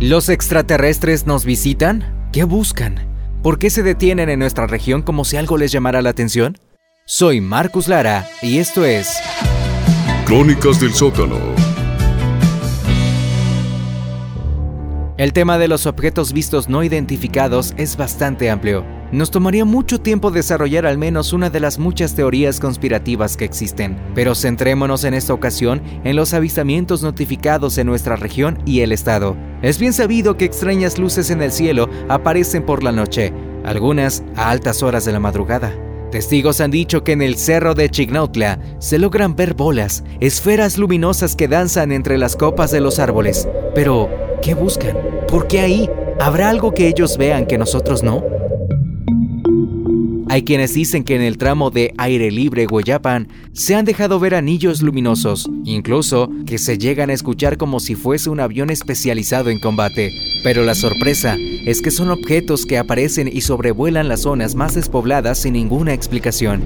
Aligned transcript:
¿Los 0.00 0.28
extraterrestres 0.28 1.24
nos 1.24 1.44
visitan? 1.44 2.28
¿Qué 2.32 2.42
buscan? 2.42 3.06
¿Por 3.44 3.60
qué 3.60 3.70
se 3.70 3.84
detienen 3.84 4.28
en 4.28 4.40
nuestra 4.40 4.66
región 4.66 5.02
como 5.02 5.24
si 5.24 5.36
algo 5.36 5.56
les 5.56 5.70
llamara 5.70 6.02
la 6.02 6.10
atención? 6.10 6.58
Soy 7.06 7.40
Marcus 7.40 7.86
Lara 7.86 8.26
y 8.42 8.58
esto 8.58 8.84
es... 8.84 9.18
Crónicas 10.26 10.80
del 10.80 10.92
sótano. 10.92 11.38
El 15.16 15.32
tema 15.32 15.58
de 15.58 15.68
los 15.68 15.86
objetos 15.86 16.32
vistos 16.32 16.68
no 16.68 16.82
identificados 16.82 17.72
es 17.76 17.96
bastante 17.96 18.50
amplio. 18.50 18.84
Nos 19.12 19.30
tomaría 19.30 19.64
mucho 19.64 20.00
tiempo 20.00 20.32
desarrollar 20.32 20.86
al 20.86 20.98
menos 20.98 21.32
una 21.32 21.50
de 21.50 21.60
las 21.60 21.78
muchas 21.78 22.16
teorías 22.16 22.58
conspirativas 22.58 23.36
que 23.36 23.44
existen, 23.44 23.96
pero 24.16 24.34
centrémonos 24.34 25.04
en 25.04 25.14
esta 25.14 25.32
ocasión 25.32 25.80
en 26.02 26.16
los 26.16 26.34
avistamientos 26.34 27.04
notificados 27.04 27.78
en 27.78 27.86
nuestra 27.86 28.16
región 28.16 28.58
y 28.66 28.80
el 28.80 28.90
estado. 28.90 29.36
Es 29.64 29.78
bien 29.78 29.94
sabido 29.94 30.36
que 30.36 30.44
extrañas 30.44 30.98
luces 30.98 31.30
en 31.30 31.40
el 31.40 31.50
cielo 31.50 31.88
aparecen 32.10 32.66
por 32.66 32.82
la 32.82 32.92
noche, 32.92 33.32
algunas 33.64 34.22
a 34.36 34.50
altas 34.50 34.82
horas 34.82 35.06
de 35.06 35.12
la 35.12 35.20
madrugada. 35.20 35.72
Testigos 36.10 36.60
han 36.60 36.70
dicho 36.70 37.02
que 37.02 37.12
en 37.12 37.22
el 37.22 37.38
cerro 37.38 37.72
de 37.72 37.88
Chignautla 37.88 38.58
se 38.78 38.98
logran 38.98 39.34
ver 39.36 39.54
bolas, 39.54 40.04
esferas 40.20 40.76
luminosas 40.76 41.34
que 41.34 41.48
danzan 41.48 41.92
entre 41.92 42.18
las 42.18 42.36
copas 42.36 42.72
de 42.72 42.82
los 42.82 42.98
árboles. 42.98 43.48
Pero, 43.74 44.10
¿qué 44.42 44.52
buscan? 44.52 44.98
¿Por 45.28 45.48
qué 45.48 45.60
ahí? 45.60 45.90
¿Habrá 46.20 46.50
algo 46.50 46.74
que 46.74 46.86
ellos 46.86 47.16
vean 47.16 47.46
que 47.46 47.56
nosotros 47.56 48.02
no? 48.02 48.22
Hay 50.28 50.42
quienes 50.42 50.74
dicen 50.74 51.04
que 51.04 51.14
en 51.14 51.22
el 51.22 51.38
tramo 51.38 51.70
de 51.70 51.92
aire 51.98 52.30
libre 52.30 52.66
Guayapan 52.66 53.28
se 53.52 53.74
han 53.74 53.84
dejado 53.84 54.18
ver 54.18 54.34
anillos 54.34 54.82
luminosos, 54.82 55.48
incluso 55.64 56.30
que 56.46 56.58
se 56.58 56.78
llegan 56.78 57.10
a 57.10 57.12
escuchar 57.12 57.58
como 57.58 57.78
si 57.78 57.94
fuese 57.94 58.30
un 58.30 58.40
avión 58.40 58.70
especializado 58.70 59.50
en 59.50 59.60
combate. 59.60 60.10
Pero 60.42 60.64
la 60.64 60.74
sorpresa 60.74 61.36
es 61.38 61.82
que 61.82 61.90
son 61.90 62.10
objetos 62.10 62.64
que 62.66 62.78
aparecen 62.78 63.28
y 63.28 63.42
sobrevuelan 63.42 64.08
las 64.08 64.22
zonas 64.22 64.54
más 64.54 64.74
despobladas 64.74 65.38
sin 65.38 65.52
ninguna 65.54 65.92
explicación. 65.92 66.64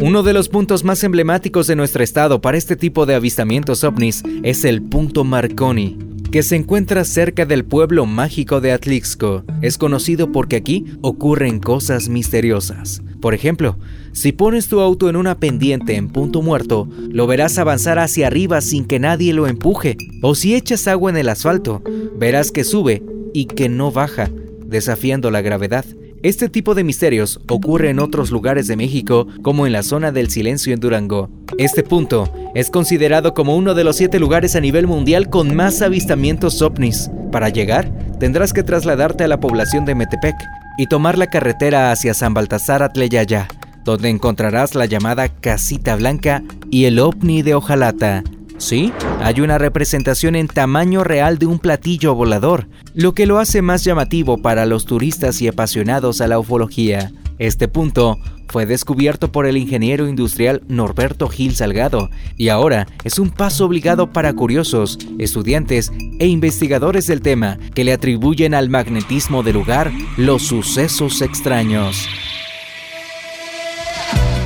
Uno 0.00 0.22
de 0.22 0.34
los 0.34 0.50
puntos 0.50 0.84
más 0.84 1.02
emblemáticos 1.02 1.66
de 1.66 1.76
nuestro 1.76 2.04
estado 2.04 2.40
para 2.42 2.58
este 2.58 2.76
tipo 2.76 3.06
de 3.06 3.14
avistamientos 3.14 3.84
ovnis 3.84 4.22
es 4.42 4.64
el 4.64 4.82
punto 4.82 5.24
Marconi, 5.24 5.96
que 6.34 6.42
se 6.42 6.56
encuentra 6.56 7.04
cerca 7.04 7.46
del 7.46 7.64
pueblo 7.64 8.06
mágico 8.06 8.60
de 8.60 8.72
Atlixco. 8.72 9.44
Es 9.62 9.78
conocido 9.78 10.32
porque 10.32 10.56
aquí 10.56 10.84
ocurren 11.00 11.60
cosas 11.60 12.08
misteriosas. 12.08 13.02
Por 13.20 13.34
ejemplo, 13.34 13.78
si 14.10 14.32
pones 14.32 14.66
tu 14.66 14.80
auto 14.80 15.08
en 15.08 15.14
una 15.14 15.38
pendiente 15.38 15.94
en 15.94 16.08
punto 16.08 16.42
muerto, 16.42 16.88
lo 17.08 17.28
verás 17.28 17.56
avanzar 17.58 18.00
hacia 18.00 18.26
arriba 18.26 18.60
sin 18.62 18.84
que 18.84 18.98
nadie 18.98 19.32
lo 19.32 19.46
empuje. 19.46 19.96
O 20.22 20.34
si 20.34 20.56
echas 20.56 20.88
agua 20.88 21.08
en 21.12 21.18
el 21.18 21.28
asfalto, 21.28 21.84
verás 22.18 22.50
que 22.50 22.64
sube 22.64 23.04
y 23.32 23.44
que 23.44 23.68
no 23.68 23.92
baja, 23.92 24.28
desafiando 24.66 25.30
la 25.30 25.40
gravedad. 25.40 25.84
Este 26.24 26.48
tipo 26.48 26.74
de 26.74 26.84
misterios 26.84 27.38
ocurre 27.48 27.90
en 27.90 27.98
otros 27.98 28.30
lugares 28.30 28.66
de 28.66 28.76
México, 28.76 29.26
como 29.42 29.66
en 29.66 29.74
la 29.74 29.82
zona 29.82 30.10
del 30.10 30.30
silencio 30.30 30.72
en 30.72 30.80
Durango. 30.80 31.28
Este 31.58 31.82
punto 31.82 32.32
es 32.54 32.70
considerado 32.70 33.34
como 33.34 33.54
uno 33.54 33.74
de 33.74 33.84
los 33.84 33.96
siete 33.96 34.18
lugares 34.18 34.56
a 34.56 34.60
nivel 34.60 34.86
mundial 34.86 35.28
con 35.28 35.54
más 35.54 35.82
avistamientos 35.82 36.62
ovnis. 36.62 37.10
Para 37.30 37.50
llegar, 37.50 37.92
tendrás 38.18 38.54
que 38.54 38.62
trasladarte 38.62 39.24
a 39.24 39.28
la 39.28 39.38
población 39.38 39.84
de 39.84 39.94
Metepec 39.94 40.34
y 40.78 40.86
tomar 40.86 41.18
la 41.18 41.26
carretera 41.26 41.92
hacia 41.92 42.14
San 42.14 42.32
Baltasar 42.32 42.82
Atleyaya, 42.82 43.46
donde 43.84 44.08
encontrarás 44.08 44.74
la 44.74 44.86
llamada 44.86 45.28
Casita 45.28 45.94
Blanca 45.94 46.42
y 46.70 46.86
el 46.86 47.00
ovni 47.00 47.42
de 47.42 47.54
Ojalata, 47.54 48.24
Sí, 48.64 48.94
hay 49.20 49.42
una 49.42 49.58
representación 49.58 50.34
en 50.36 50.48
tamaño 50.48 51.04
real 51.04 51.36
de 51.36 51.44
un 51.44 51.58
platillo 51.58 52.14
volador, 52.14 52.66
lo 52.94 53.12
que 53.12 53.26
lo 53.26 53.38
hace 53.38 53.60
más 53.60 53.84
llamativo 53.84 54.38
para 54.38 54.64
los 54.64 54.86
turistas 54.86 55.42
y 55.42 55.48
apasionados 55.48 56.22
a 56.22 56.28
la 56.28 56.38
ufología. 56.38 57.12
Este 57.38 57.68
punto 57.68 58.16
fue 58.48 58.64
descubierto 58.64 59.30
por 59.30 59.44
el 59.44 59.58
ingeniero 59.58 60.08
industrial 60.08 60.62
Norberto 60.66 61.28
Gil 61.28 61.54
Salgado 61.54 62.08
y 62.38 62.48
ahora 62.48 62.86
es 63.04 63.18
un 63.18 63.28
paso 63.28 63.66
obligado 63.66 64.14
para 64.14 64.32
curiosos, 64.32 64.98
estudiantes 65.18 65.92
e 66.18 66.26
investigadores 66.26 67.06
del 67.06 67.20
tema 67.20 67.58
que 67.74 67.84
le 67.84 67.92
atribuyen 67.92 68.54
al 68.54 68.70
magnetismo 68.70 69.42
del 69.42 69.56
lugar 69.56 69.92
los 70.16 70.42
sucesos 70.42 71.20
extraños. 71.20 72.08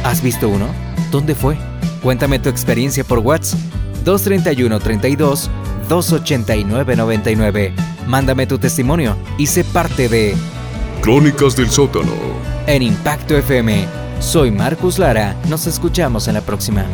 ¿Has 0.03 0.25
visto 0.25 0.49
uno? 0.49 0.67
¿Dónde 1.13 1.37
fue? 1.37 1.57
Cuéntame 2.03 2.41
tu 2.41 2.49
experiencia 2.49 3.05
por 3.05 3.21
WhatsApp 3.21 3.78
231 4.09 4.81
32 4.81 5.51
289 5.87 6.97
99. 6.97 7.75
Mándame 8.07 8.47
tu 8.47 8.59
testimonio 8.59 9.19
y 9.37 9.47
sé 9.47 9.65
parte 9.65 10.09
de 10.09 10.35
Crónicas 11.03 11.55
del 11.55 11.69
sótano 11.69 12.13
en 12.67 12.83
Impacto 12.83 13.37
FM. 13.37 13.87
Soy 14.21 14.51
Marcus 14.51 14.99
Lara, 14.99 15.37
nos 15.49 15.67
escuchamos 15.67 16.27
en 16.27 16.35
la 16.35 16.41
próxima. 16.41 16.87